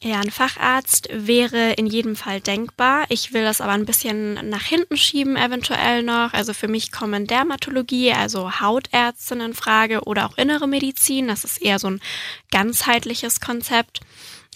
[0.06, 3.06] Ja, ein Facharzt wäre in jedem Fall denkbar.
[3.08, 6.34] Ich will das aber ein bisschen nach hinten schieben, eventuell noch.
[6.34, 11.30] Also für mich kommen Dermatologie, also Hautärztin in Frage oder auch innere Medizin.
[11.30, 12.02] Das ist eher so ein
[12.52, 14.02] ganzheitliches Konzept.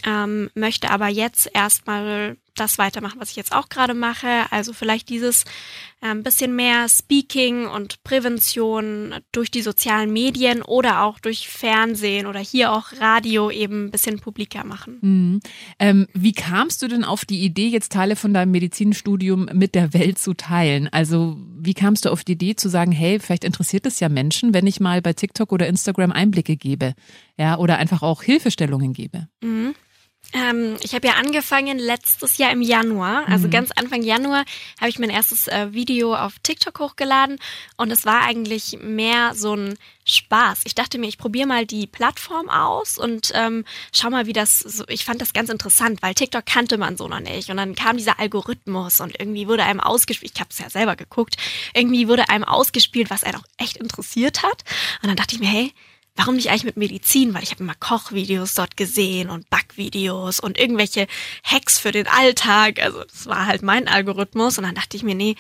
[0.06, 4.46] Ähm, möchte aber jetzt erstmal das weitermachen, was ich jetzt auch gerade mache.
[4.52, 5.46] Also vielleicht dieses
[6.00, 12.28] ein ähm, bisschen mehr Speaking und Prävention durch die sozialen Medien oder auch durch Fernsehen
[12.28, 15.00] oder hier auch Radio eben ein bisschen publiker machen.
[15.02, 15.40] Mhm.
[15.80, 19.94] Ähm, wie kamst du denn auf die Idee, jetzt Teile von deinem Medizinstudium mit der
[19.94, 20.88] Welt zu teilen?
[20.92, 24.54] Also wie kamst du auf die Idee zu sagen, hey, vielleicht interessiert es ja Menschen,
[24.54, 26.94] wenn ich mal bei TikTok oder Instagram Einblicke gebe,
[27.38, 29.28] ja, oder einfach auch Hilfestellungen gebe?
[29.42, 29.74] Mhm.
[30.34, 33.52] Ähm, ich habe ja angefangen letztes Jahr im Januar, also mhm.
[33.52, 34.44] ganz Anfang Januar,
[34.80, 37.40] habe ich mein erstes äh, Video auf TikTok hochgeladen
[37.78, 40.62] und es war eigentlich mehr so ein Spaß.
[40.66, 44.60] Ich dachte mir, ich probiere mal die Plattform aus und ähm, schau mal, wie das.
[44.60, 47.76] So, ich fand das ganz interessant, weil TikTok kannte man so noch nicht und dann
[47.76, 50.34] kam dieser Algorithmus und irgendwie wurde einem ausgespielt.
[50.36, 51.38] Ich habe es ja selber geguckt.
[51.74, 54.64] Irgendwie wurde einem ausgespielt, was einen auch echt interessiert hat
[55.02, 55.74] und dann dachte ich mir, hey
[56.18, 57.34] warum nicht eigentlich mit Medizin?
[57.34, 61.08] Weil ich habe immer Kochvideos dort gesehen und Backvideos und irgendwelche
[61.44, 62.82] Hacks für den Alltag.
[62.82, 64.58] Also das war halt mein Algorithmus.
[64.58, 65.36] Und dann dachte ich mir, nee,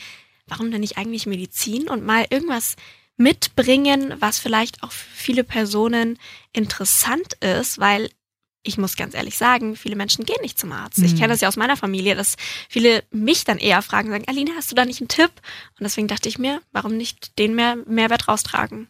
[0.48, 2.76] warum denn nicht eigentlich Medizin und mal irgendwas
[3.18, 6.20] mitbringen, was vielleicht auch für viele Personen
[6.54, 8.10] interessant ist, weil
[8.64, 11.00] ich muss ganz ehrlich sagen, viele Menschen gehen nicht zum Arzt.
[11.00, 11.06] Mhm.
[11.06, 12.36] Ich kenne das ja aus meiner Familie, dass
[12.70, 15.32] viele mich dann eher fragen, sagen, Aline, hast du da nicht einen Tipp?
[15.80, 18.90] Und deswegen dachte ich mir, warum nicht den mehr Mehrwert raustragen?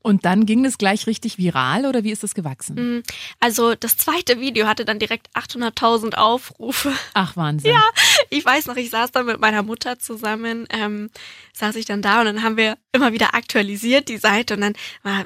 [0.00, 2.74] Und dann ging es gleich richtig viral oder wie ist das gewachsen?
[2.76, 3.02] Mhm.
[3.40, 6.92] Also das zweite Video hatte dann direkt 800.000 Aufrufe.
[7.14, 7.72] Ach Wahnsinn.
[7.72, 7.82] Ja,
[8.30, 11.10] ich weiß noch, ich saß dann mit meiner Mutter zusammen, ähm,
[11.52, 14.74] saß ich dann da und dann haben wir immer wieder aktualisiert die Seite und dann
[15.02, 15.24] war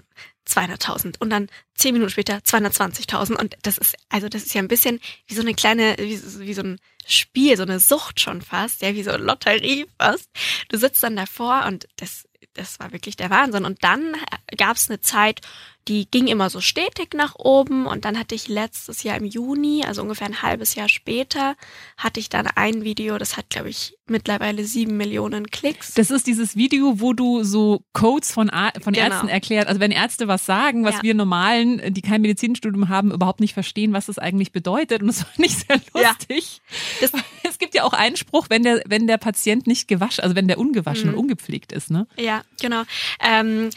[0.49, 4.69] 200.000 und dann zehn Minuten später 220.000 und das ist also das ist ja ein
[4.69, 8.83] bisschen wie so eine kleine wie, wie, so ein Spiel so eine Sucht schon fast
[8.83, 10.29] ja wie so eine Lotterie fast
[10.69, 13.65] du sitzt dann davor und das das war wirklich der Wahnsinn.
[13.65, 14.15] Und dann
[14.57, 15.41] gab es eine Zeit,
[15.88, 17.87] die ging immer so stetig nach oben.
[17.87, 21.56] Und dann hatte ich letztes Jahr im Juni, also ungefähr ein halbes Jahr später,
[21.96, 25.94] hatte ich dann ein Video, das hat, glaube ich, mittlerweile sieben Millionen Klicks.
[25.94, 28.50] Das ist dieses Video, wo du so Codes von,
[28.81, 29.06] von genau.
[29.06, 31.02] Ärzten erklärt, also wenn Ärzte was sagen, was ja.
[31.02, 35.02] wir normalen, die kein Medizinstudium haben, überhaupt nicht verstehen, was das eigentlich bedeutet.
[35.02, 36.61] Und das war nicht sehr lustig.
[37.00, 37.08] Ja.
[37.49, 40.58] es gibt ja auch Einspruch, wenn der, wenn der Patient nicht gewaschen, also wenn der
[40.58, 41.14] ungewaschen mhm.
[41.14, 42.06] und ungepflegt ist, ne?
[42.17, 42.82] Ja, genau.
[43.20, 43.70] Ähm,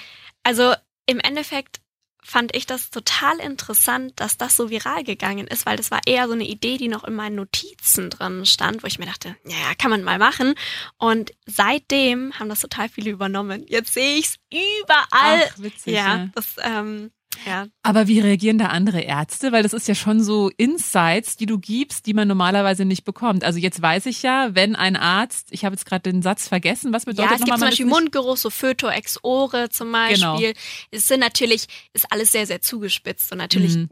[0.44, 0.74] also
[1.06, 1.82] im Endeffekt
[2.26, 6.28] fand ich das total interessant, dass das so viral gegangen ist, weil das war eher
[6.28, 9.76] so eine Idee, die noch in meinen Notizen drin stand, wo ich mir dachte, ja,
[9.78, 10.56] kann man mal machen.
[10.98, 13.64] Und seitdem haben das total viele übernommen.
[13.68, 15.50] Jetzt sehe ich es überall.
[15.52, 16.30] Ach, witzig, ja, ja.
[16.34, 17.12] das ähm,
[17.46, 17.68] ja.
[17.84, 19.52] Aber wie reagieren da andere Ärzte?
[19.52, 23.44] Weil das ist ja schon so Insights, die du gibst, die man normalerweise nicht bekommt.
[23.44, 26.94] Also jetzt weiß ich ja, wenn ein Arzt, ich habe jetzt gerade den Satz vergessen,
[26.94, 30.18] was bedeutet ja, es gibt zum Beispiel Mundgeruch, so Föto ex ore zum Beispiel.
[30.20, 30.60] Genau.
[30.92, 33.90] Es sind natürlich, ist alles sehr, sehr zugespitzt und natürlich mhm.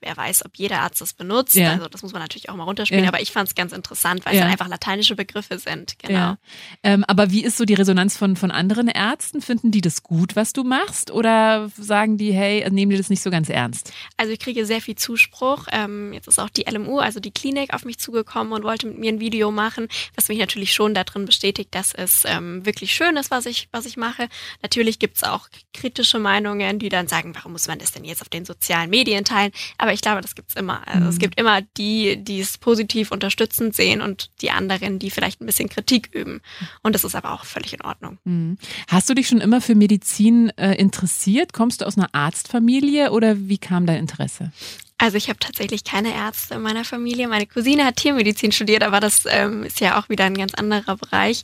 [0.00, 1.54] Wer weiß, ob jeder Arzt das benutzt.
[1.54, 1.72] Ja.
[1.72, 3.04] Also das muss man natürlich auch mal runterspielen.
[3.04, 3.10] Ja.
[3.10, 5.98] Aber ich fand es ganz interessant, weil es dann einfach lateinische Begriffe sind.
[5.98, 6.36] Genau.
[6.82, 9.40] Ähm, aber wie ist so die Resonanz von, von anderen Ärzten?
[9.40, 11.10] Finden die das gut, was du machst?
[11.10, 13.92] Oder sagen die, hey, nehmen die das nicht so ganz ernst?
[14.16, 15.66] Also ich kriege sehr viel Zuspruch.
[15.72, 18.98] Ähm, jetzt ist auch die LMU, also die Klinik, auf mich zugekommen und wollte mit
[18.98, 23.16] mir ein Video machen, was mich natürlich schon darin bestätigt, dass es ähm, wirklich schön
[23.16, 24.28] ist, was ich, was ich mache.
[24.62, 28.22] Natürlich gibt es auch kritische Meinungen, die dann sagen, warum muss man das denn jetzt
[28.22, 29.52] auf den sozialen Medien teilen?
[29.78, 30.86] Aber ich glaube, das gibt's immer.
[30.86, 31.08] Also mhm.
[31.08, 35.46] es gibt immer die, die es positiv unterstützend sehen und die anderen, die vielleicht ein
[35.46, 36.40] bisschen Kritik üben.
[36.82, 38.18] Und das ist aber auch völlig in Ordnung.
[38.24, 38.58] Mhm.
[38.88, 41.52] Hast du dich schon immer für Medizin äh, interessiert?
[41.52, 44.52] Kommst du aus einer Arztfamilie oder wie kam dein Interesse?
[45.00, 47.26] Also ich habe tatsächlich keine Ärzte in meiner Familie.
[47.26, 50.96] Meine Cousine hat Tiermedizin studiert, aber das ähm, ist ja auch wieder ein ganz anderer
[50.96, 51.42] Bereich.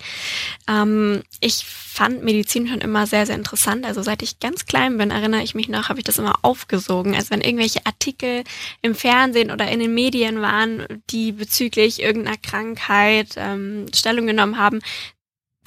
[0.69, 3.87] Ähm, ich fand Medizin schon immer sehr, sehr interessant.
[3.87, 7.15] Also seit ich ganz klein bin, erinnere ich mich noch, habe ich das immer aufgesogen.
[7.15, 8.45] Also wenn irgendwelche Artikel
[8.83, 14.81] im Fernsehen oder in den Medien waren, die bezüglich irgendeiner Krankheit ähm, Stellung genommen haben,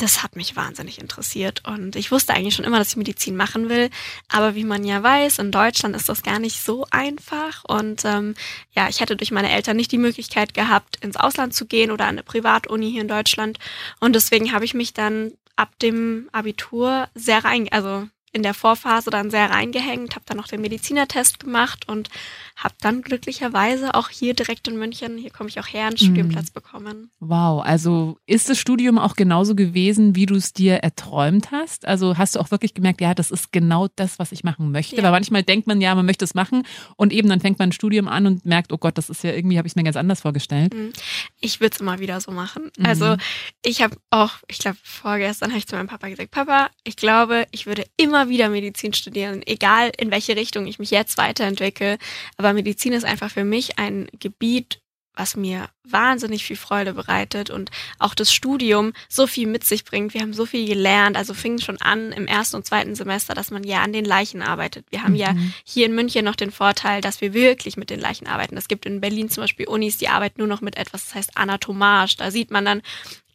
[0.02, 3.70] das hat mich wahnsinnig interessiert und ich wusste eigentlich schon immer, dass ich Medizin machen
[3.70, 3.90] will.
[4.30, 8.36] Aber wie man ja weiß, in Deutschland ist das gar nicht so einfach und ähm,
[8.74, 12.06] ja, ich hätte durch meine Eltern nicht die Möglichkeit gehabt, ins Ausland zu gehen oder
[12.06, 13.60] an eine Privatuni hier in Deutschland
[14.00, 19.10] und deswegen habe ich mich dann ab dem Abitur sehr rein, also in der Vorphase
[19.10, 22.10] dann sehr reingehängt, habe dann noch den Medizinertest gemacht und
[22.56, 26.50] habe dann glücklicherweise auch hier direkt in München, hier komme ich auch her, einen Studienplatz
[26.50, 26.54] mhm.
[26.54, 27.12] bekommen.
[27.20, 31.88] Wow, also ist das Studium auch genauso gewesen, wie du es dir erträumt hast?
[31.88, 34.98] Also hast du auch wirklich gemerkt, ja, das ist genau das, was ich machen möchte?
[34.98, 35.04] Ja.
[35.04, 36.64] Weil manchmal denkt man, ja, man möchte es machen
[36.98, 39.32] und eben dann fängt man ein Studium an und merkt, oh Gott, das ist ja
[39.32, 40.74] irgendwie, habe ich es mir ganz anders vorgestellt.
[40.74, 40.92] Mhm.
[41.40, 42.72] Ich würde es immer wieder so machen.
[42.78, 42.86] Mhm.
[42.86, 43.16] Also
[43.64, 47.48] ich habe auch, ich glaube, vorgestern habe ich zu meinem Papa gesagt, Papa, ich glaube,
[47.52, 51.98] ich würde immer wieder Medizin studieren, egal in welche Richtung ich mich jetzt weiterentwickle.
[52.38, 54.82] Aber aber Medizin ist einfach für mich ein Gebiet,
[55.14, 60.16] was mir wahnsinnig viel Freude bereitet und auch das Studium so viel mit sich bringt.
[60.16, 63.52] Wir haben so viel gelernt, also fing schon an im ersten und zweiten Semester, dass
[63.52, 64.88] man ja an den Leichen arbeitet.
[64.90, 65.20] Wir haben mhm.
[65.20, 68.58] ja hier in München noch den Vorteil, dass wir wirklich mit den Leichen arbeiten.
[68.58, 71.38] Es gibt in Berlin zum Beispiel Unis, die arbeiten nur noch mit etwas, das heißt
[71.38, 72.16] Anatomage.
[72.18, 72.82] Da sieht man dann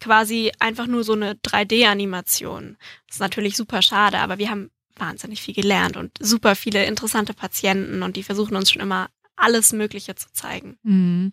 [0.01, 2.79] quasi einfach nur so eine 3D-Animation.
[3.07, 7.35] Das ist natürlich super schade, aber wir haben wahnsinnig viel gelernt und super viele interessante
[7.35, 10.77] Patienten und die versuchen uns schon immer alles Mögliche zu zeigen.
[10.83, 11.33] Mhm.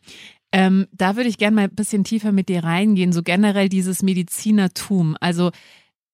[0.52, 4.04] Ähm, da würde ich gerne mal ein bisschen tiefer mit dir reingehen, so generell dieses
[4.04, 5.16] Medizinertum.
[5.20, 5.52] Also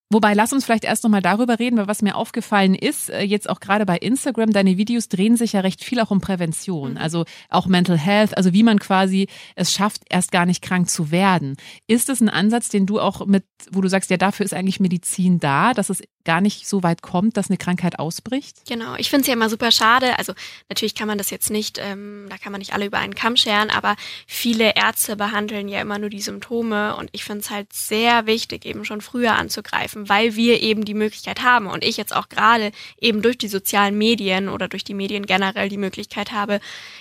[0.10, 3.50] Wobei, lass uns vielleicht erst nochmal darüber reden, weil was mir aufgefallen ist, äh, jetzt
[3.50, 6.98] auch gerade bei Instagram, deine Videos drehen sich ja recht viel auch um Prävention, mhm.
[6.98, 11.12] also auch Mental Health, also wie man quasi es schafft, erst gar nicht krank zu
[11.12, 11.58] werden.
[11.88, 14.80] Ist es ein Ansatz, den du auch mit, wo du sagst, ja, dafür ist eigentlich
[14.80, 18.58] Medizin da, dass es gar nicht so weit kommt, dass eine Krankheit ausbricht?
[18.68, 20.20] Genau, ich finde es ja immer super schade.
[20.20, 20.34] Also
[20.68, 23.38] natürlich kann man das jetzt nicht, ähm, da kann man nicht alle über einen Kamm
[23.38, 23.96] scheren, aber
[24.28, 28.66] viele Ärzte behandeln ja immer nur die Symptome und ich finde es halt sehr wichtig,
[28.66, 32.74] eben schon früher anzugreifen, weil wir eben die Möglichkeit haben und ich jetzt auch gerade
[33.00, 36.60] eben durch die sozialen Medien oder durch die Medien generell die Möglichkeit habe,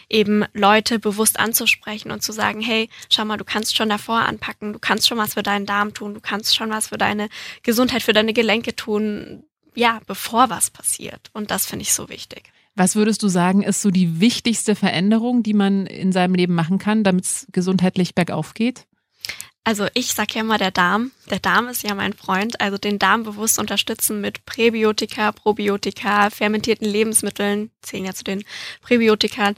[0.08, 4.72] eben Leute bewusst anzusprechen und zu sagen, hey, schau mal, du kannst schon davor anpacken,
[4.72, 7.28] du kannst schon was für deinen Darm tun, du kannst schon was für deine
[7.64, 9.15] Gesundheit, für deine Gelenke tun,
[9.74, 11.30] ja, bevor was passiert.
[11.32, 12.52] Und das finde ich so wichtig.
[12.74, 16.78] Was würdest du sagen, ist so die wichtigste Veränderung, die man in seinem Leben machen
[16.78, 18.86] kann, damit es gesundheitlich bergauf geht?
[19.64, 21.10] Also ich sag ja immer der Darm.
[21.28, 22.60] Der Darm ist ja mein Freund.
[22.60, 28.44] Also den Darm bewusst unterstützen mit Präbiotika, Probiotika, fermentierten Lebensmitteln, zählen ja zu den
[28.80, 29.54] Präbiotika.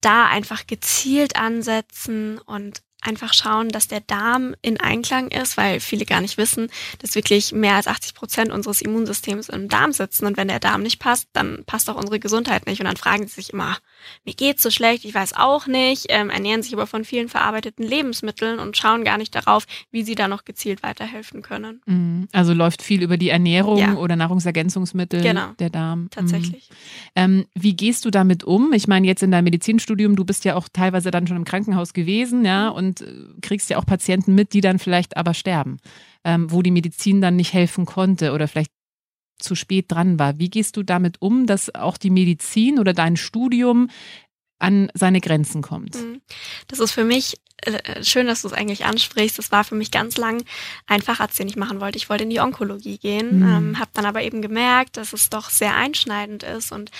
[0.00, 6.04] Da einfach gezielt ansetzen und einfach schauen, dass der Darm in Einklang ist, weil viele
[6.04, 6.68] gar nicht wissen,
[7.00, 10.26] dass wirklich mehr als 80 Prozent unseres Immunsystems im Darm sitzen.
[10.26, 12.80] Und wenn der Darm nicht passt, dann passt auch unsere Gesundheit nicht.
[12.80, 13.76] Und dann fragen sie sich immer,
[14.24, 17.84] mir geht's so schlecht, ich weiß auch nicht, ähm, ernähren sich aber von vielen verarbeiteten
[17.84, 21.82] Lebensmitteln und schauen gar nicht darauf, wie sie da noch gezielt weiterhelfen können.
[21.86, 22.28] Mhm.
[22.32, 23.94] Also läuft viel über die Ernährung ja.
[23.94, 25.48] oder Nahrungsergänzungsmittel genau.
[25.58, 26.08] der Darm.
[26.10, 26.70] Tatsächlich.
[26.70, 26.74] Mhm.
[27.16, 28.72] Ähm, wie gehst du damit um?
[28.72, 31.92] Ich meine, jetzt in deinem Medizinstudium, du bist ja auch teilweise dann schon im Krankenhaus
[31.92, 32.76] gewesen, ja, mhm.
[32.92, 35.78] Und äh, kriegst ja auch Patienten mit, die dann vielleicht aber sterben,
[36.24, 38.72] ähm, wo die Medizin dann nicht helfen konnte oder vielleicht
[39.38, 40.38] zu spät dran war.
[40.38, 43.90] Wie gehst du damit um, dass auch die Medizin oder dein Studium
[44.58, 45.96] an seine Grenzen kommt?
[45.96, 46.20] Mhm.
[46.68, 49.38] Das ist für mich äh, schön, dass du es eigentlich ansprichst.
[49.38, 50.44] Das war für mich ganz lang
[50.86, 51.98] ein Facharzt, den ich machen wollte.
[51.98, 53.42] Ich wollte in die Onkologie gehen, mhm.
[53.48, 56.90] ähm, habe dann aber eben gemerkt, dass es doch sehr einschneidend ist und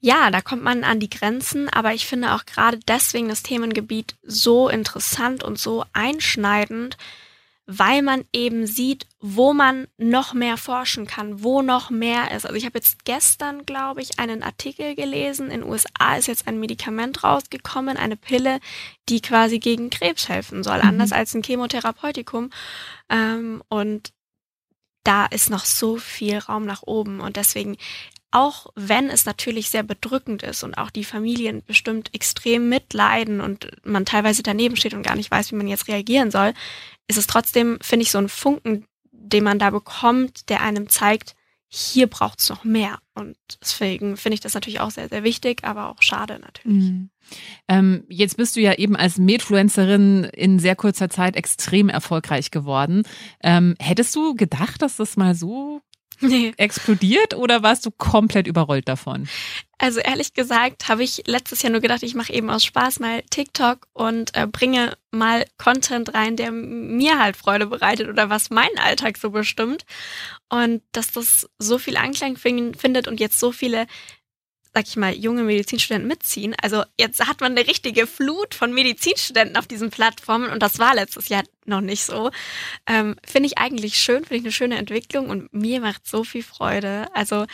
[0.00, 4.16] ja, da kommt man an die Grenzen, aber ich finde auch gerade deswegen das Themengebiet
[4.22, 6.96] so interessant und so einschneidend,
[7.66, 12.46] weil man eben sieht, wo man noch mehr forschen kann, wo noch mehr ist.
[12.46, 15.50] Also ich habe jetzt gestern, glaube ich, einen Artikel gelesen.
[15.50, 18.60] In den USA ist jetzt ein Medikament rausgekommen, eine Pille,
[19.10, 20.88] die quasi gegen Krebs helfen soll, mhm.
[20.88, 22.50] anders als ein Chemotherapeutikum.
[23.10, 24.14] Ähm, und
[25.04, 27.20] da ist noch so viel Raum nach oben.
[27.20, 27.76] Und deswegen
[28.30, 33.68] auch wenn es natürlich sehr bedrückend ist und auch die Familien bestimmt extrem mitleiden und
[33.84, 36.52] man teilweise daneben steht und gar nicht weiß, wie man jetzt reagieren soll,
[37.06, 41.34] ist es trotzdem, finde ich, so ein Funken, den man da bekommt, der einem zeigt,
[41.70, 42.98] hier braucht es noch mehr.
[43.14, 46.82] Und deswegen finde ich das natürlich auch sehr, sehr wichtig, aber auch schade natürlich.
[46.82, 47.10] Mhm.
[47.68, 53.02] Ähm, jetzt bist du ja eben als Medfluencerin in sehr kurzer Zeit extrem erfolgreich geworden.
[53.42, 55.82] Ähm, hättest du gedacht, dass das mal so
[56.20, 56.52] nee.
[56.56, 59.28] explodiert oder warst du komplett überrollt davon?
[59.78, 63.22] Also ehrlich gesagt habe ich letztes Jahr nur gedacht, ich mache eben aus Spaß mal
[63.30, 68.78] TikTok und äh, bringe mal Content rein, der mir halt Freude bereitet oder was meinen
[68.78, 69.86] Alltag so bestimmt.
[70.48, 73.86] Und dass das so viel Anklang findet und jetzt so viele
[74.74, 76.54] sag ich mal, junge Medizinstudenten mitziehen.
[76.62, 80.94] Also jetzt hat man eine richtige Flut von Medizinstudenten auf diesen Plattformen und das war
[80.94, 82.30] letztes Jahr noch nicht so.
[82.86, 86.42] Ähm, finde ich eigentlich schön, finde ich eine schöne Entwicklung und mir macht so viel
[86.42, 87.06] Freude.
[87.14, 87.46] Also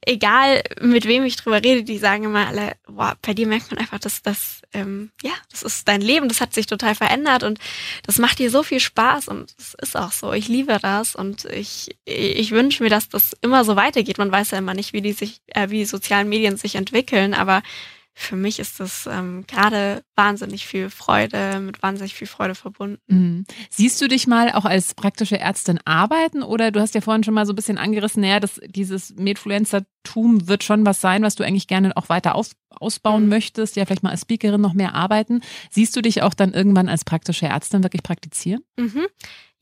[0.00, 3.78] egal mit wem ich drüber rede, die sagen immer alle, boah, bei dir merkt man
[3.78, 7.58] einfach, dass das, ähm, ja, das ist dein Leben, das hat sich total verändert und
[8.04, 10.32] das macht dir so viel Spaß und es ist auch so.
[10.32, 14.18] Ich liebe das und ich, ich wünsche mir, dass das immer so weitergeht.
[14.18, 17.34] Man weiß ja immer nicht, wie die sich, äh, wie die sozialen Medien sich entwickeln,
[17.34, 17.62] aber
[18.18, 22.98] für mich ist das ähm, gerade wahnsinnig viel Freude, mit wahnsinnig viel Freude verbunden.
[23.08, 23.44] Mhm.
[23.68, 27.34] Siehst du dich mal auch als praktische Ärztin arbeiten oder du hast ja vorhin schon
[27.34, 31.44] mal so ein bisschen angerissen, naja, dass dieses Medfluencertum wird schon was sein, was du
[31.44, 33.28] eigentlich gerne auch weiter aus, ausbauen mhm.
[33.28, 35.42] möchtest, ja vielleicht mal als Speakerin noch mehr arbeiten.
[35.70, 38.62] Siehst du dich auch dann irgendwann als praktische Ärztin wirklich praktizieren?
[38.78, 39.08] Mhm.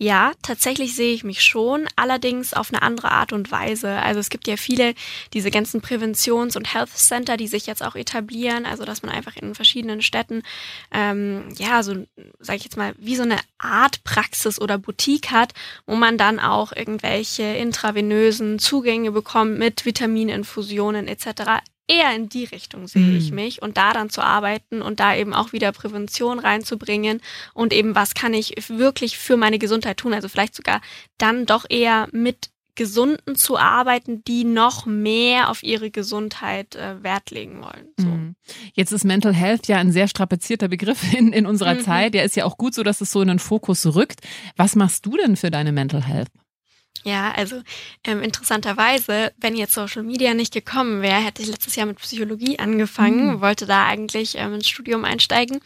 [0.01, 3.91] Ja, tatsächlich sehe ich mich schon, allerdings auf eine andere Art und Weise.
[4.03, 4.93] Also es gibt ja viele,
[5.33, 9.37] diese ganzen Präventions- und Health Center, die sich jetzt auch etablieren, also dass man einfach
[9.37, 10.43] in verschiedenen Städten,
[10.91, 11.95] ähm, ja, so,
[12.41, 15.55] sage ich jetzt mal, wie so eine Art Praxis oder Boutique hat,
[15.87, 22.87] wo man dann auch irgendwelche intravenösen Zugänge bekommt mit Vitamininfusionen etc eher in die Richtung
[22.87, 23.17] sehe mhm.
[23.17, 27.21] ich mich und da dann zu arbeiten und da eben auch wieder Prävention reinzubringen
[27.53, 30.81] und eben was kann ich wirklich für meine Gesundheit tun, also vielleicht sogar
[31.19, 37.31] dann doch eher mit Gesunden zu arbeiten, die noch mehr auf ihre Gesundheit äh, Wert
[37.31, 37.89] legen wollen.
[37.97, 38.07] So.
[38.07, 38.35] Mhm.
[38.73, 41.81] Jetzt ist Mental Health ja ein sehr strapazierter Begriff in, in unserer mhm.
[41.81, 42.15] Zeit.
[42.15, 44.21] Der ist ja auch gut so, dass es so in den Fokus rückt.
[44.57, 46.29] Was machst du denn für deine Mental Health?
[47.03, 47.61] Ja, also
[48.05, 52.59] ähm, interessanterweise, wenn jetzt Social Media nicht gekommen wäre, hätte ich letztes Jahr mit Psychologie
[52.59, 53.41] angefangen, mhm.
[53.43, 55.61] wollte da eigentlich ähm, ins Studium einsteigen.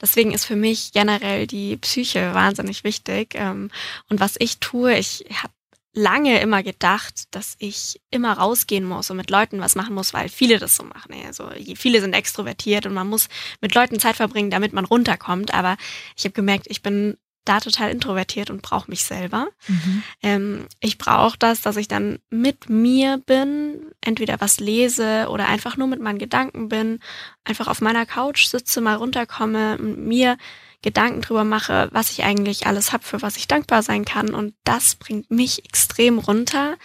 [0.00, 3.34] Deswegen ist für mich generell die Psyche wahnsinnig wichtig.
[3.34, 3.70] Ähm,
[4.08, 5.52] und was ich tue, ich habe
[5.92, 10.28] lange immer gedacht, dass ich immer rausgehen muss und mit Leuten was machen muss, weil
[10.28, 11.14] viele das so machen.
[11.26, 13.28] Also viele sind extrovertiert und man muss
[13.60, 15.52] mit Leuten Zeit verbringen, damit man runterkommt.
[15.52, 15.76] Aber
[16.16, 19.48] ich habe gemerkt, ich bin da total introvertiert und brauche mich selber.
[19.66, 20.02] Mhm.
[20.22, 25.76] Ähm, ich brauche das, dass ich dann mit mir bin, entweder was lese oder einfach
[25.76, 27.00] nur mit meinen Gedanken bin,
[27.44, 30.36] einfach auf meiner Couch sitze, mal runterkomme, mir
[30.82, 34.34] Gedanken drüber mache, was ich eigentlich alles habe, für was ich dankbar sein kann.
[34.34, 36.76] Und das bringt mich extrem runter.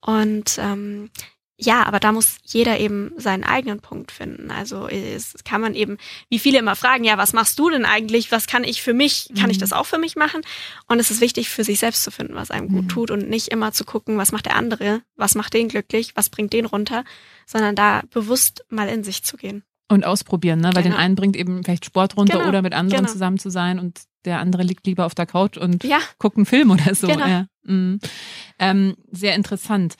[0.00, 1.10] Und ähm,
[1.58, 4.50] ja, aber da muss jeder eben seinen eigenen Punkt finden.
[4.50, 8.32] Also es kann man eben, wie viele immer fragen, ja, was machst du denn eigentlich?
[8.32, 9.30] Was kann ich für mich?
[9.34, 9.50] Kann mhm.
[9.50, 10.40] ich das auch für mich machen?
[10.88, 12.72] Und es ist wichtig, für sich selbst zu finden, was einem mhm.
[12.72, 15.02] gut tut und nicht immer zu gucken, was macht der andere?
[15.16, 16.16] Was macht den glücklich?
[16.16, 17.04] Was bringt den runter?
[17.46, 19.62] Sondern da bewusst mal in sich zu gehen.
[19.88, 20.70] Und ausprobieren, ne?
[20.72, 20.96] Weil genau.
[20.96, 22.48] den einen bringt eben vielleicht Sport runter genau.
[22.48, 23.12] oder mit anderen genau.
[23.12, 25.98] zusammen zu sein und der andere liegt lieber auf der Couch und ja.
[26.18, 27.08] guckt einen Film oder so.
[27.08, 27.26] Genau.
[27.26, 27.46] Ja.
[27.64, 28.00] Mhm.
[28.58, 29.96] Ähm, sehr interessant.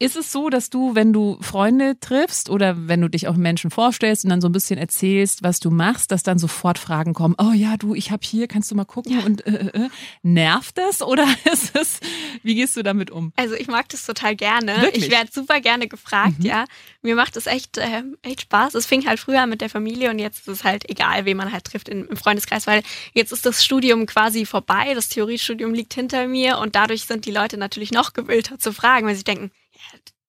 [0.00, 3.70] Ist es so, dass du, wenn du Freunde triffst oder wenn du dich auch Menschen
[3.70, 7.34] vorstellst und dann so ein bisschen erzählst, was du machst, dass dann sofort Fragen kommen,
[7.38, 9.24] oh ja, du, ich hab hier, kannst du mal gucken ja.
[9.24, 9.88] und äh, äh, äh.
[10.22, 12.00] nervt das oder ist es,
[12.42, 13.32] wie gehst du damit um?
[13.36, 14.82] Also ich mag das total gerne.
[14.82, 15.04] Wirklich?
[15.04, 16.46] Ich werde super gerne gefragt, mhm.
[16.46, 16.64] ja.
[17.02, 18.74] Mir macht es echt, äh, echt Spaß.
[18.74, 21.52] Es fing halt früher mit der Familie und jetzt ist es halt egal, wen man
[21.52, 22.82] halt trifft im Freundeskreis, weil
[23.14, 27.30] jetzt ist das Studium quasi vorbei, das Theoriestudium liegt hinter mir und dadurch sind die
[27.30, 29.50] Leute natürlich noch gewillter zu fragen, weil sie denken,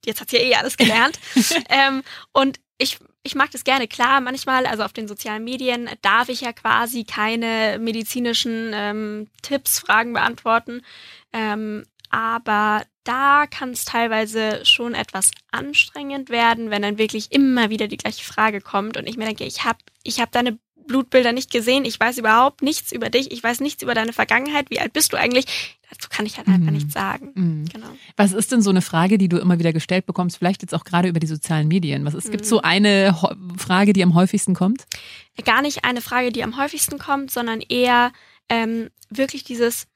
[0.05, 1.19] jetzt hat sie ja eh alles gelernt.
[1.69, 2.03] ähm,
[2.33, 3.87] und ich, ich mag das gerne.
[3.87, 9.79] Klar, manchmal, also auf den sozialen Medien, darf ich ja quasi keine medizinischen ähm, Tipps,
[9.79, 10.81] Fragen beantworten.
[11.33, 17.87] Ähm, aber da kann es teilweise schon etwas anstrengend werden, wenn dann wirklich immer wieder
[17.87, 20.57] die gleiche Frage kommt und ich mir denke, ich habe ich hab deine
[20.89, 24.69] Blutbilder nicht gesehen, ich weiß überhaupt nichts über dich, ich weiß nichts über deine Vergangenheit,
[24.69, 25.45] wie alt bist du eigentlich?
[25.89, 26.73] Dazu kann ich halt einfach mhm.
[26.73, 27.31] nichts sagen.
[27.35, 27.65] Mhm.
[27.71, 27.87] Genau.
[28.17, 30.83] Was ist denn so eine Frage, die du immer wieder gestellt bekommst, vielleicht jetzt auch
[30.83, 32.05] gerade über die sozialen Medien?
[32.05, 32.31] Was ist, mhm.
[32.31, 33.15] gibt so eine
[33.57, 34.85] Frage, die am häufigsten kommt?
[35.45, 38.11] Gar nicht eine Frage, die am häufigsten kommt, sondern eher
[38.49, 39.87] ähm, wirklich dieses,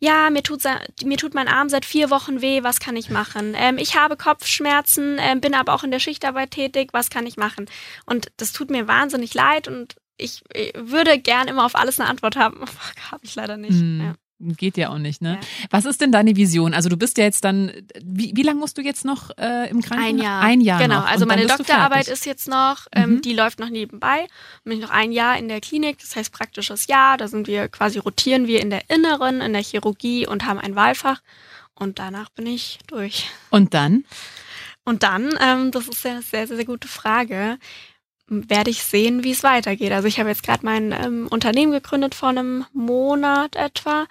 [0.00, 0.62] ja, mir tut,
[1.04, 3.54] mir tut mein Arm seit vier Wochen weh, was kann ich machen?
[3.60, 7.36] Ähm, ich habe Kopfschmerzen, ähm, bin aber auch in der Schichtarbeit tätig, was kann ich
[7.36, 7.66] machen?
[8.06, 12.08] Und das tut mir wahnsinnig leid und ich, ich würde gern immer auf alles eine
[12.08, 12.60] Antwort haben.
[13.10, 13.72] Habe ich leider nicht.
[13.72, 14.00] Mhm.
[14.00, 14.14] Ja.
[14.56, 15.34] Geht ja auch nicht, ne?
[15.34, 15.68] Ja.
[15.68, 16.72] Was ist denn deine Vision?
[16.72, 17.70] Also du bist ja jetzt dann,
[18.02, 20.08] wie, wie lange musst du jetzt noch äh, im Krankenhaus?
[20.08, 20.40] Ein Jahr.
[20.40, 21.06] Ein Jahr Genau, noch.
[21.06, 23.20] also meine Doktorarbeit ist jetzt noch, ähm, mhm.
[23.20, 24.26] die läuft noch nebenbei.
[24.64, 27.18] Bin ich noch ein Jahr in der Klinik, das heißt praktisches Jahr.
[27.18, 30.74] Da sind wir quasi, rotieren wir in der Inneren, in der Chirurgie und haben ein
[30.74, 31.20] Wahlfach.
[31.74, 33.28] Und danach bin ich durch.
[33.50, 34.04] Und dann?
[34.84, 37.58] Und dann, ähm, das ist eine sehr, sehr, sehr gute Frage
[38.30, 39.90] werde ich sehen, wie es weitergeht.
[39.90, 44.06] Also ich habe jetzt gerade mein ähm, Unternehmen gegründet vor einem Monat etwa.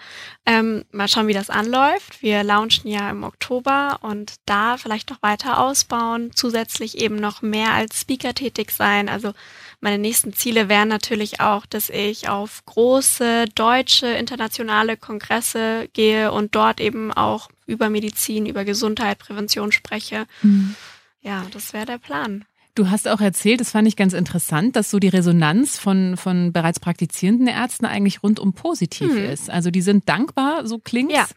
[0.46, 2.22] Ähm, mal schauen, wie das anläuft.
[2.22, 7.72] Wir launchen ja im Oktober und da vielleicht noch weiter ausbauen, zusätzlich eben noch mehr
[7.72, 9.08] als Speaker tätig sein.
[9.08, 9.34] Also
[9.80, 16.56] meine nächsten Ziele wären natürlich auch, dass ich auf große deutsche internationale Kongresse gehe und
[16.56, 20.26] dort eben auch über Medizin, über Gesundheit, Prävention spreche.
[20.42, 20.76] Mhm.
[21.22, 22.44] Ja, das wäre der Plan.
[22.80, 26.54] Du hast auch erzählt, das fand ich ganz interessant, dass so die Resonanz von, von
[26.54, 29.26] bereits praktizierenden Ärzten eigentlich rundum positiv mhm.
[29.26, 29.50] ist.
[29.50, 31.14] Also die sind dankbar, so klingt's.
[31.14, 31.28] Ja.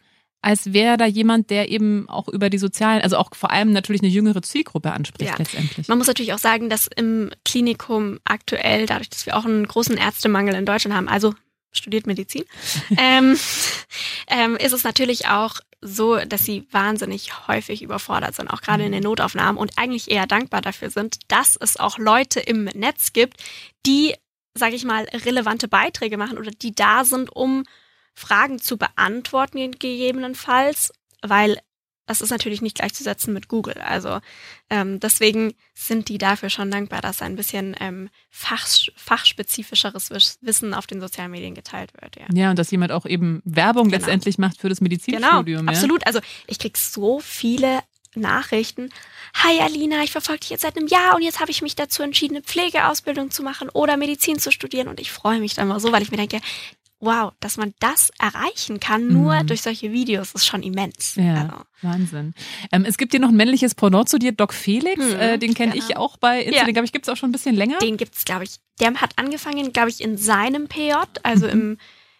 [0.41, 4.01] Als wäre da jemand, der eben auch über die sozialen, also auch vor allem natürlich
[4.01, 5.37] eine jüngere Zielgruppe anspricht ja.
[5.37, 5.89] letztendlich.
[5.89, 9.97] Man muss natürlich auch sagen, dass im Klinikum aktuell, dadurch, dass wir auch einen großen
[9.97, 11.33] Ärztemangel in Deutschland haben, also
[11.73, 12.45] studiert Medizin,
[12.97, 13.37] ähm,
[14.29, 18.91] ähm, ist es natürlich auch so, dass sie wahnsinnig häufig überfordert sind, auch gerade in
[18.91, 19.09] den mhm.
[19.09, 23.43] Notaufnahmen und eigentlich eher dankbar dafür sind, dass es auch Leute im Netz gibt,
[23.85, 24.15] die,
[24.53, 27.63] sage ich mal, relevante Beiträge machen oder die da sind, um
[28.15, 31.59] Fragen zu beantworten gegebenenfalls, weil
[32.05, 33.77] das ist natürlich nicht gleichzusetzen mit Google.
[33.77, 34.19] Also
[34.69, 40.09] ähm, deswegen sind die dafür schon dankbar, dass ein bisschen ähm, fach, fachspezifischeres
[40.41, 42.17] Wissen auf den sozialen Medien geteilt wird.
[42.17, 43.97] Ja, ja und dass jemand auch eben Werbung genau.
[43.97, 45.45] letztendlich macht für das Medizinstudium.
[45.45, 45.77] Genau, ja?
[45.77, 46.05] absolut.
[46.05, 47.79] Also ich krieg so viele
[48.15, 48.89] Nachrichten.
[49.35, 52.03] Hi Alina, ich verfolge dich jetzt seit einem Jahr und jetzt habe ich mich dazu
[52.03, 55.79] entschieden, eine Pflegeausbildung zu machen oder Medizin zu studieren und ich freue mich dann mal
[55.79, 56.39] so, weil ich mir denke,
[57.03, 59.47] wow, dass man das erreichen kann, nur mhm.
[59.47, 61.15] durch solche Videos, ist schon immens.
[61.15, 61.55] Ja, also.
[61.81, 62.33] Wahnsinn.
[62.71, 65.53] Ähm, es gibt hier noch ein männliches Pendant zu dir, Doc Felix, mhm, äh, den
[65.53, 65.85] kenne genau.
[65.85, 66.73] ich auch bei Instagram, ja.
[66.73, 67.77] glaube ich, gibt es auch schon ein bisschen länger.
[67.79, 71.51] Den gibt es, glaube ich, der hat angefangen, glaube ich, in seinem PJ, also mhm.
[71.51, 71.77] im,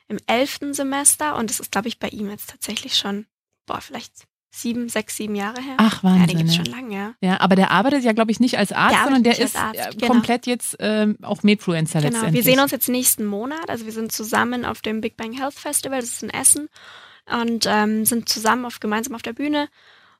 [0.09, 3.25] im elften Semester und das ist, glaube ich, bei ihm jetzt tatsächlich schon,
[3.65, 4.11] boah, vielleicht
[4.55, 5.75] sieben, sechs, sieben Jahre her.
[5.77, 6.21] Ach, Wahnsinn.
[6.21, 7.13] Ja, den gibt's schon lange, ja.
[7.21, 9.79] Ja, aber der arbeitet ja, glaube ich, nicht als Arzt, der sondern der ist Arzt,
[9.79, 10.07] äh, genau.
[10.07, 12.11] komplett jetzt ähm, auch Medfluencer genau.
[12.11, 12.45] letztendlich.
[12.45, 13.69] Wir sehen uns jetzt nächsten Monat.
[13.69, 16.69] Also wir sind zusammen auf dem Big Bang Health Festival, das ist in Essen.
[17.31, 19.69] und ähm, sind zusammen auf, gemeinsam auf der Bühne.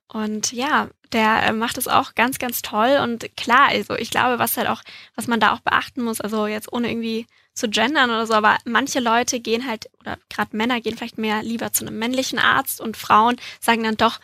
[0.08, 3.00] Und ja, der äh, macht es auch ganz, ganz toll.
[3.02, 4.82] Und klar, also ich glaube, was halt auch,
[5.16, 8.58] was man da auch beachten muss, also jetzt ohne irgendwie zu gendern oder so, aber
[8.66, 12.82] manche Leute gehen halt, oder gerade Männer gehen vielleicht mehr lieber zu einem männlichen Arzt
[12.82, 14.20] und Frauen sagen dann doch,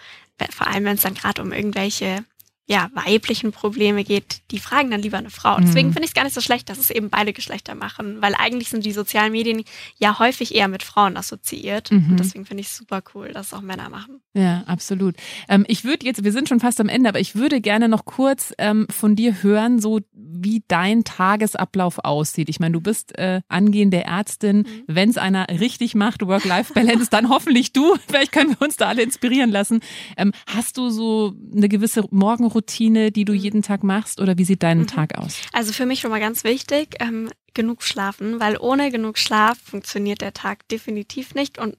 [0.52, 2.24] vor allem wenn es dann gerade um irgendwelche
[2.69, 5.55] ja, weiblichen Probleme geht, die fragen dann lieber eine Frau.
[5.55, 5.93] Und deswegen mhm.
[5.93, 8.69] finde ich es gar nicht so schlecht, dass es eben beide Geschlechter machen, weil eigentlich
[8.69, 9.63] sind die sozialen Medien
[9.97, 11.91] ja häufig eher mit Frauen assoziiert.
[11.91, 12.12] Mhm.
[12.12, 14.21] Und deswegen finde ich es super cool, dass es auch Männer machen.
[14.36, 15.15] Ja, absolut.
[15.47, 18.05] Ähm, ich würde jetzt, wir sind schon fast am Ende, aber ich würde gerne noch
[18.05, 22.49] kurz ähm, von dir hören, so wie dein Tagesablauf aussieht.
[22.49, 24.58] Ich meine, du bist äh, angehende Ärztin.
[24.58, 24.84] Mhm.
[24.86, 27.95] Wenn es einer richtig macht, Work-Life-Balance, dann hoffentlich du.
[28.08, 29.79] Vielleicht können wir uns da alle inspirieren lassen.
[30.17, 32.59] Ähm, hast du so eine gewisse Morgenroutine?
[32.60, 33.39] Routine, die du mhm.
[33.39, 34.88] jeden Tag machst oder wie sieht dein mhm.
[34.88, 35.38] Tag aus?
[35.54, 40.22] Also für mich schon mal ganz wichtig, ähm, genug schlafen, weil ohne genug Schlaf funktioniert
[40.22, 41.78] der Tag definitiv nicht und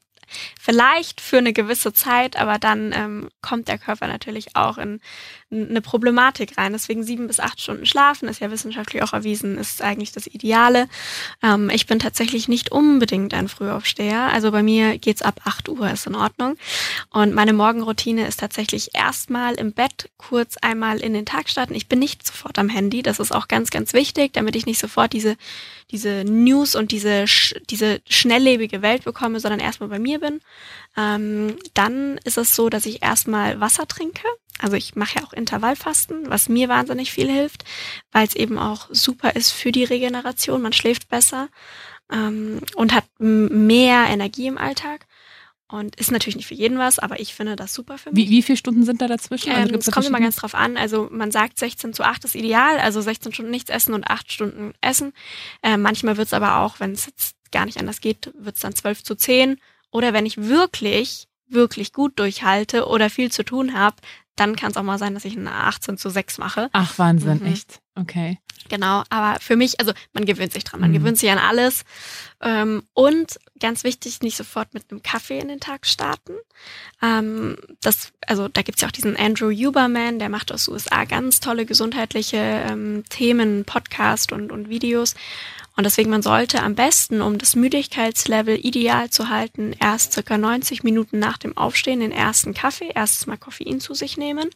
[0.61, 5.01] Vielleicht für eine gewisse Zeit, aber dann ähm, kommt der Körper natürlich auch in
[5.51, 6.73] eine Problematik rein.
[6.73, 10.89] Deswegen sieben bis acht Stunden schlafen ist ja wissenschaftlich auch erwiesen, ist eigentlich das Ideale.
[11.43, 14.33] Ähm, ich bin tatsächlich nicht unbedingt ein Frühaufsteher.
[14.33, 16.57] Also bei mir geht's ab acht Uhr, ist in Ordnung.
[17.11, 21.75] Und meine Morgenroutine ist tatsächlich erstmal im Bett kurz einmal in den Tag starten.
[21.75, 23.03] Ich bin nicht sofort am Handy.
[23.03, 25.37] Das ist auch ganz, ganz wichtig, damit ich nicht sofort diese,
[25.91, 27.25] diese News und diese,
[27.69, 30.41] diese schnelllebige Welt bekomme, sondern erstmal bei mir bin.
[30.97, 34.23] Ähm, dann ist es so, dass ich erstmal Wasser trinke.
[34.61, 37.65] Also ich mache ja auch Intervallfasten, was mir wahnsinnig viel hilft,
[38.13, 40.63] weil es eben auch super ist für die Regeneration.
[40.63, 41.49] Man schläft besser
[42.13, 45.07] ähm, und hat mehr Energie im Alltag.
[45.69, 48.27] Und ist natürlich nicht für jeden was, aber ich finde das super für mich.
[48.27, 49.53] Wie, wie viele Stunden sind da dazwischen?
[49.53, 50.77] Also ähm, es kommt immer ganz drauf an.
[50.77, 54.33] Also man sagt 16 zu 8 ist ideal, also 16 Stunden nichts essen und 8
[54.33, 55.13] Stunden essen.
[55.63, 58.63] Äh, manchmal wird es aber auch, wenn es jetzt gar nicht anders geht, wird es
[58.63, 59.61] dann 12 zu 10
[59.93, 63.97] oder wenn ich wirklich, wirklich gut durchhalte oder viel zu tun habe,
[64.37, 66.69] dann kann es auch mal sein, dass ich eine 18 zu 6 mache.
[66.73, 67.47] Ach, Wahnsinn, mhm.
[67.47, 67.81] echt.
[68.01, 68.39] Okay.
[68.69, 70.95] Genau, aber für mich, also man gewöhnt sich dran, man mhm.
[70.95, 71.85] gewöhnt sich an alles.
[72.41, 76.35] Ähm, und ganz wichtig, nicht sofort mit einem Kaffee in den Tag starten.
[77.03, 81.41] Ähm, das, also da gibt's ja auch diesen Andrew Huberman, der macht aus USA ganz
[81.41, 85.15] tolle gesundheitliche ähm, Themen, Podcast und, und Videos.
[85.77, 90.83] Und deswegen, man sollte am besten, um das Müdigkeitslevel ideal zu halten, erst circa 90
[90.83, 94.51] Minuten nach dem Aufstehen den ersten Kaffee, erstes Mal Koffein zu sich nehmen.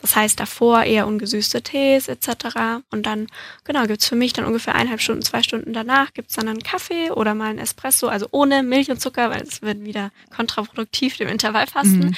[0.00, 2.82] Das heißt davor eher ungesüßte Tees etc.
[2.90, 3.26] Und dann,
[3.64, 7.10] genau, gibt's für mich dann ungefähr eineinhalb Stunden, zwei Stunden danach, gibt's dann einen Kaffee
[7.10, 11.28] oder mal einen Espresso, also ohne Milch und Zucker, weil es wird wieder kontraproduktiv dem
[11.28, 11.98] Intervallfasten.
[11.98, 12.16] Mhm.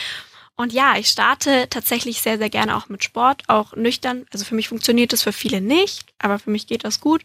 [0.60, 4.26] Und ja, ich starte tatsächlich sehr, sehr gerne auch mit Sport, auch nüchtern.
[4.30, 7.22] Also für mich funktioniert das für viele nicht, aber für mich geht das gut.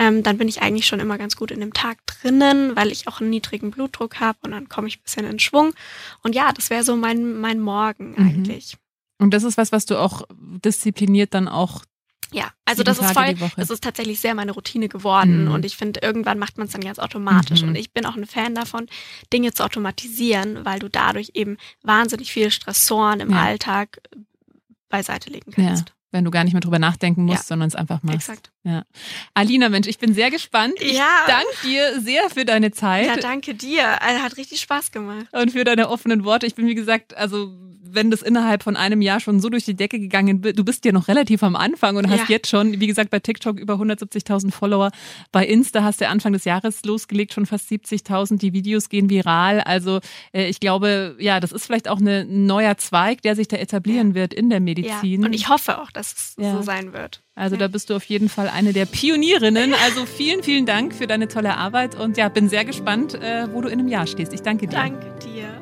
[0.00, 3.06] Ähm, dann bin ich eigentlich schon immer ganz gut in dem Tag drinnen, weil ich
[3.06, 5.74] auch einen niedrigen Blutdruck habe und dann komme ich ein bisschen in Schwung.
[6.24, 8.26] Und ja, das wäre so mein, mein Morgen mhm.
[8.26, 8.76] eigentlich.
[9.22, 10.22] Und das ist was, was du auch
[10.64, 11.84] diszipliniert dann auch
[12.34, 15.52] ja, also das ist voll, das ist tatsächlich sehr meine Routine geworden mhm.
[15.52, 17.68] und ich finde, irgendwann macht man es dann ganz automatisch mhm.
[17.68, 18.86] und ich bin auch ein Fan davon,
[19.34, 23.42] Dinge zu automatisieren, weil du dadurch eben wahnsinnig viele Stressoren im ja.
[23.42, 24.00] Alltag
[24.88, 25.90] beiseite legen kannst.
[25.90, 27.46] Ja wenn du gar nicht mehr drüber nachdenken musst, ja.
[27.46, 28.28] sondern es einfach machst.
[28.28, 28.52] Exakt.
[28.64, 28.84] Ja.
[29.32, 30.74] Alina, Mensch, ich bin sehr gespannt.
[30.78, 31.08] Ich ja.
[31.26, 33.06] danke dir sehr für deine Zeit.
[33.06, 34.02] Ja, danke dir.
[34.02, 35.26] Also, hat richtig Spaß gemacht.
[35.32, 36.46] Und für deine offenen Worte.
[36.46, 37.50] Ich bin, wie gesagt, also
[37.94, 40.84] wenn das innerhalb von einem Jahr schon so durch die Decke gegangen ist, du bist
[40.84, 42.36] ja noch relativ am Anfang und hast ja.
[42.36, 44.90] jetzt schon, wie gesagt, bei TikTok über 170.000 Follower.
[45.30, 48.38] Bei Insta hast du Anfang des Jahres losgelegt, schon fast 70.000.
[48.38, 49.60] Die Videos gehen viral.
[49.60, 50.00] Also
[50.32, 54.10] äh, ich glaube, ja, das ist vielleicht auch ein neuer Zweig, der sich da etablieren
[54.10, 54.14] ja.
[54.14, 55.22] wird in der Medizin.
[55.22, 55.26] Ja.
[55.26, 57.22] Und ich hoffe auch, dass es so sein wird.
[57.34, 59.74] Also da bist du auf jeden Fall eine der Pionierinnen.
[59.84, 63.62] Also vielen, vielen Dank für deine tolle Arbeit und ja, bin sehr gespannt, äh, wo
[63.62, 64.32] du in einem Jahr stehst.
[64.32, 64.76] Ich danke dir.
[64.76, 65.61] Danke dir.